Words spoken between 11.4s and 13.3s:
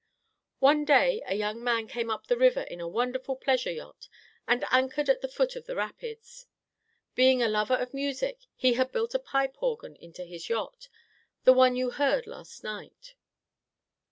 the one you heard last night."